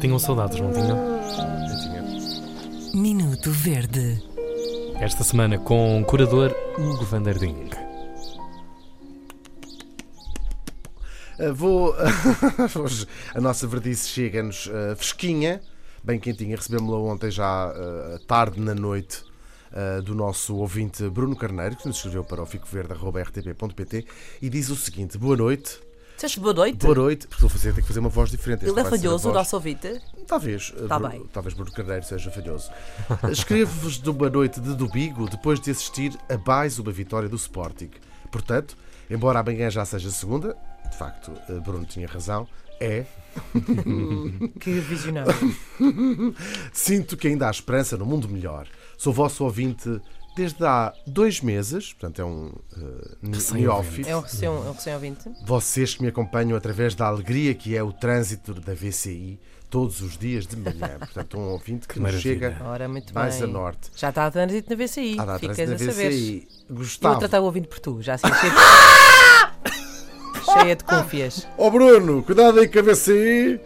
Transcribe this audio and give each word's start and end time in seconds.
Tinham 0.00 0.18
saudades, 0.18 0.60
não 0.60 0.72
tinham? 0.72 0.96
Eu 0.96 1.78
tinha. 1.82 2.02
Minuto 2.94 3.50
Verde. 3.50 4.22
Esta 5.00 5.24
semana 5.24 5.58
com 5.58 6.00
o 6.00 6.04
curador 6.04 6.54
Hugo 6.78 7.04
van 7.04 7.22
der 7.22 7.38
Ding. 7.38 7.70
Uh, 11.38 11.54
vou. 11.54 11.94
Hoje 12.82 13.06
a 13.34 13.40
nossa 13.40 13.66
verdice 13.66 14.08
chega-nos 14.08 14.66
uh, 14.66 14.94
fresquinha, 14.96 15.60
bem 16.04 16.18
quentinha. 16.18 16.56
Recebemos-la 16.56 16.98
ontem 16.98 17.30
já 17.30 17.72
uh, 17.72 18.18
tarde 18.26 18.60
na 18.60 18.74
noite. 18.74 19.24
uh, 19.72 20.02
do 20.02 20.14
nosso 20.14 20.56
ouvinte 20.56 21.08
Bruno 21.08 21.36
Carneiro, 21.36 21.76
que 21.76 21.86
nos 21.86 21.96
escreveu 21.96 22.24
para 22.24 22.42
o 22.42 22.46
ficoverde.rtp.pt 22.46 24.06
e 24.42 24.48
diz 24.48 24.68
o 24.70 24.76
seguinte: 24.76 25.18
Boa 25.18 25.36
noite, 25.36 25.80
Disseste 26.20 26.38
boa 26.38 26.52
noite? 26.52 26.76
boa 26.84 26.94
noite, 26.94 27.26
porque 27.26 27.36
estou 27.36 27.46
a 27.46 27.50
fazer, 27.50 27.70
tenho 27.70 27.80
que 27.80 27.88
fazer 27.88 28.00
uma 28.00 28.10
voz 28.10 28.30
diferente. 28.30 28.60
Ele 28.60 28.68
Esta 28.68 28.80
é 28.80 28.82
vai 28.82 28.90
ser 28.92 28.96
a 28.98 29.00
falhoso, 29.08 29.28
o 29.28 29.32
voz- 29.32 29.34
nosso 29.42 29.56
ouvinte? 29.56 30.02
Talvez, 30.26 30.68
uh, 30.76 30.86
Tá 30.86 30.98
bem. 30.98 31.24
talvez 31.32 31.54
Bruno 31.54 31.72
Carneiro 31.72 32.04
seja 32.04 32.30
falhoso. 32.30 32.70
Escrevo-vos 33.32 33.98
de 33.98 34.10
uma 34.10 34.28
noite 34.28 34.60
de 34.60 34.74
domingo 34.74 35.26
depois 35.30 35.58
de 35.58 35.70
assistir 35.70 36.12
a 36.28 36.36
mais 36.36 36.78
uma 36.78 36.92
vitória 36.92 37.26
do 37.26 37.36
Sporting. 37.36 37.88
Portanto, 38.30 38.76
embora 39.08 39.38
amanhã 39.40 39.70
já 39.70 39.82
seja 39.86 40.10
segunda, 40.10 40.54
de 40.90 40.94
facto, 40.98 41.32
uh, 41.48 41.58
Bruno 41.62 41.86
tinha 41.86 42.06
razão, 42.06 42.46
é. 42.78 43.06
Que 44.60 44.72
visionário. 44.72 45.32
Sinto 46.70 47.16
que 47.16 47.28
ainda 47.28 47.48
há 47.48 47.50
esperança 47.50 47.96
no 47.96 48.04
mundo 48.04 48.28
melhor. 48.28 48.66
Sou 48.98 49.10
vosso 49.10 49.42
ouvinte 49.42 49.88
desde 50.36 50.64
há 50.64 50.92
dois 51.06 51.40
meses, 51.40 51.92
portanto 51.92 52.20
é 52.20 52.24
um 52.24 52.46
uh, 52.46 53.16
ne- 53.22 53.34
Recém-ouvinte. 53.36 53.60
neófito. 54.02 54.08
É 54.08 54.16
um 54.16 54.20
recém- 54.20 54.48
é 54.48 54.50
um 54.50 54.72
recém-ouvinte. 54.72 55.30
Vocês 55.44 55.94
que 55.94 56.02
me 56.02 56.08
acompanham 56.08 56.56
através 56.56 56.94
da 56.94 57.06
alegria 57.06 57.54
que 57.54 57.76
é 57.76 57.82
o 57.82 57.92
trânsito 57.92 58.54
da 58.54 58.74
VCI 58.74 59.38
todos 59.68 60.00
os 60.00 60.16
dias 60.18 60.46
de 60.46 60.56
manhã. 60.56 60.98
Portanto, 60.98 61.38
um 61.38 61.48
ouvinte 61.50 61.86
que, 61.86 61.94
Que 61.94 62.00
nos 62.00 62.20
chega 62.20 62.56
Ora, 62.64 62.88
muito 62.88 63.14
mais 63.14 63.34
bem. 63.36 63.44
a 63.44 63.46
norte. 63.46 63.90
Já 63.94 64.08
está 64.08 64.26
a 64.26 64.30
trânsito 64.30 64.68
na 64.70 64.76
VCI. 64.84 65.16
Ah, 65.18 65.24
dá 65.24 65.38
Ficas 65.38 65.70
a 65.70 65.78
saber. 65.78 66.10
VCI. 66.10 66.48
Eu 66.68 66.74
vou 66.74 66.78
Gustavo. 66.78 67.18
tratar 67.20 67.40
o 67.40 67.44
ouvinte 67.44 67.68
por 67.68 67.78
tu, 67.78 68.00
já 68.02 68.14
assim, 68.14 68.26
cheia 68.26 68.52
de... 68.52 70.44
cheia 70.52 70.76
de 70.76 70.84
confias. 70.84 71.46
Ó 71.56 71.66
Oh, 71.66 71.70
Bruno, 71.70 72.22
cuidado 72.22 72.58
aí 72.58 72.68
com 72.68 72.78
a 72.78 72.82
VCI. 72.82 73.60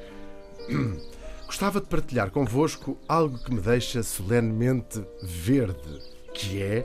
Gostava 1.46 1.80
de 1.80 1.86
partilhar 1.86 2.30
convosco 2.30 2.98
algo 3.08 3.38
que 3.38 3.52
me 3.54 3.60
deixa 3.60 4.02
solenemente 4.02 5.02
verde, 5.22 6.00
que 6.34 6.62
é 6.62 6.82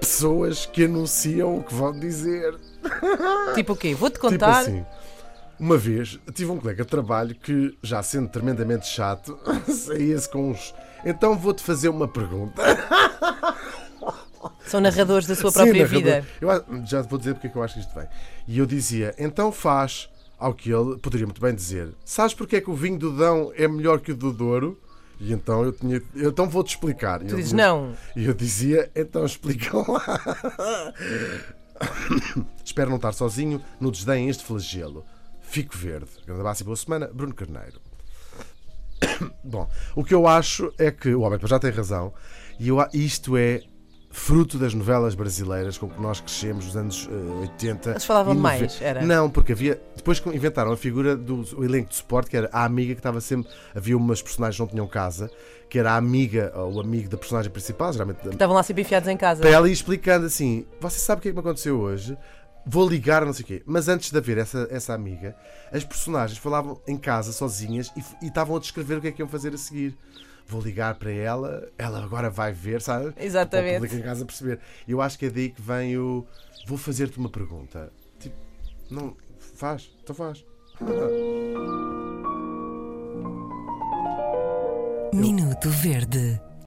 pessoas 0.00 0.66
que 0.66 0.84
anunciam 0.84 1.56
o 1.58 1.62
que 1.64 1.72
vão 1.74 1.92
dizer. 1.98 2.54
Tipo 3.54 3.72
o 3.72 3.76
quê? 3.76 3.94
Vou-te 3.94 4.14
Tipo 4.14 4.28
contar. 4.28 4.60
assim. 4.60 4.84
Uma 5.58 5.76
vez 5.76 6.20
tive 6.34 6.50
um 6.52 6.58
colega 6.58 6.84
de 6.84 6.88
trabalho 6.90 7.34
que, 7.34 7.76
já 7.82 8.00
sendo 8.02 8.28
tremendamente 8.28 8.86
chato, 8.86 9.36
saía-se 9.68 10.28
com 10.30 10.50
uns. 10.50 10.72
Então 11.04 11.36
vou-te 11.36 11.62
fazer 11.62 11.88
uma 11.88 12.06
pergunta. 12.06 12.62
São 14.66 14.80
narradores 14.80 15.26
da 15.26 15.34
sua 15.34 15.50
Sim, 15.50 15.56
própria 15.62 15.82
narrador. 15.82 16.00
vida. 16.02 16.26
Eu 16.40 16.86
já 16.86 17.02
vou 17.02 17.18
dizer 17.18 17.34
porque 17.34 17.48
é 17.48 17.50
que 17.50 17.56
eu 17.56 17.62
acho 17.62 17.74
que 17.74 17.80
isto 17.80 17.94
vem. 17.94 18.06
E 18.46 18.58
eu 18.58 18.66
dizia, 18.66 19.14
então 19.18 19.50
faz. 19.50 20.08
Ao 20.40 20.54
que 20.54 20.70
ele 20.70 20.96
poderia 20.98 21.26
muito 21.26 21.40
bem 21.40 21.52
dizer: 21.52 21.92
Sabes 22.04 22.32
porque 22.32 22.54
é 22.56 22.60
que 22.60 22.70
o 22.70 22.74
vinho 22.74 22.96
do 22.96 23.10
Dão 23.16 23.50
é 23.56 23.66
melhor 23.66 23.98
que 23.98 24.12
o 24.12 24.16
do 24.16 24.32
Douro? 24.32 24.78
E 25.20 25.32
então 25.32 25.64
eu 25.64 25.72
tinha. 25.72 26.00
eu- 26.14 26.30
Então 26.30 26.48
vou-te 26.48 26.70
explicar. 26.70 27.18
Tu 27.20 27.26
dizes 27.26 27.44
dizia- 27.46 27.56
não. 27.56 27.94
E 28.14 28.24
eu 28.26 28.34
dizia, 28.34 28.90
então 28.94 29.24
explica 29.24 29.76
lá. 29.76 30.94
Espero 32.64 32.90
não 32.90 32.96
estar 32.96 33.12
sozinho 33.12 33.62
no 33.80 33.90
desdém 33.90 34.28
este 34.28 34.44
flagelo. 34.44 35.04
Fico 35.40 35.76
verde. 35.76 36.10
Grande 36.26 36.40
abraço 36.40 36.62
e 36.62 36.64
boa 36.64 36.76
semana. 36.76 37.08
Bruno 37.12 37.34
Carneiro. 37.34 37.80
Bom, 39.42 39.68
o 39.96 40.04
que 40.04 40.14
eu 40.14 40.26
acho 40.26 40.72
é 40.78 40.90
que 40.90 41.14
o 41.14 41.20
homem 41.22 41.38
já 41.44 41.58
tem 41.58 41.70
razão. 41.70 42.12
E 42.58 42.68
eu, 42.68 42.78
isto 42.92 43.36
é 43.36 43.62
fruto 44.10 44.58
das 44.58 44.72
novelas 44.74 45.14
brasileiras 45.14 45.76
com 45.76 45.88
que 45.88 46.00
nós 46.00 46.20
crescemos 46.20 46.66
nos 46.66 46.76
anos 46.76 47.08
eh, 47.10 47.40
80. 47.40 47.90
Eles 47.90 48.04
falavam 48.04 48.34
nove- 48.34 48.68
era? 48.80 49.02
Não, 49.02 49.28
porque 49.30 49.52
havia. 49.52 49.80
Depois 49.94 50.18
que 50.18 50.28
inventaram 50.30 50.72
a 50.72 50.76
figura 50.76 51.16
do 51.16 51.44
elenco 51.64 51.90
de 51.90 51.96
suporte, 51.96 52.30
que 52.30 52.36
era 52.36 52.48
a 52.52 52.64
amiga 52.64 52.94
que 52.94 53.00
estava 53.00 53.20
sempre. 53.20 53.50
Havia 53.74 53.96
umas 53.96 54.22
personagens 54.22 54.56
que 54.56 54.62
não 54.62 54.68
tinham 54.68 54.86
casa, 54.88 55.30
que 55.68 55.78
era 55.78 55.92
a 55.92 55.96
amiga 55.96 56.52
ou 56.56 56.74
o 56.74 56.80
amigo 56.80 57.08
da 57.08 57.18
personagem 57.18 57.50
principal, 57.50 57.92
geralmente 57.92 58.24
da- 58.24 58.30
Estavam 58.30 58.56
lá 58.56 58.62
sempre 58.62 58.82
enfiados 58.82 59.08
em 59.08 59.16
casa. 59.16 59.40
para 59.42 59.50
ela 59.50 59.68
ir 59.68 59.72
explicando 59.72 60.26
assim: 60.26 60.64
Você 60.80 60.98
sabe 60.98 61.18
o 61.18 61.22
que 61.22 61.28
é 61.28 61.30
que 61.30 61.34
me 61.36 61.40
aconteceu 61.40 61.78
hoje? 61.78 62.16
Vou 62.66 62.86
ligar, 62.88 63.24
não 63.24 63.32
sei 63.32 63.44
o 63.44 63.46
quê. 63.46 63.62
Mas 63.64 63.88
antes 63.88 64.10
de 64.10 64.18
haver 64.18 64.36
essa, 64.38 64.66
essa 64.70 64.92
amiga, 64.92 65.34
as 65.72 65.84
personagens 65.84 66.38
falavam 66.38 66.78
em 66.86 66.96
casa 66.98 67.32
sozinhas 67.32 67.90
e, 67.96 68.24
e 68.24 68.28
estavam 68.28 68.56
a 68.56 68.60
descrever 68.60 68.98
o 68.98 69.00
que 69.00 69.08
é 69.08 69.12
que 69.12 69.22
iam 69.22 69.28
fazer 69.28 69.54
a 69.54 69.58
seguir. 69.58 69.96
Vou 70.48 70.62
ligar 70.62 70.94
para 70.94 71.12
ela, 71.12 71.68
ela 71.76 72.02
agora 72.02 72.30
vai 72.30 72.52
ver, 72.52 72.80
sabe? 72.80 73.12
Exatamente. 73.18 73.72
Para 73.72 73.76
o 73.76 73.80
público 73.80 73.96
em 73.96 74.02
casa 74.02 74.24
perceber. 74.24 74.58
Eu 74.88 75.02
acho 75.02 75.18
que 75.18 75.26
é 75.26 75.30
daí 75.30 75.50
que 75.50 75.60
vem 75.60 75.98
o. 75.98 76.26
Vou 76.66 76.78
fazer-te 76.78 77.18
uma 77.18 77.28
pergunta. 77.28 77.92
Tipo, 78.18 78.34
não. 78.90 79.14
Faz, 79.54 79.90
então 80.02 80.16
faz. 80.16 80.42
Minuto 85.12 85.68
Verde. 85.68 86.40